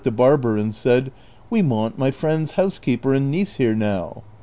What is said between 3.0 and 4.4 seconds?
and niece here now."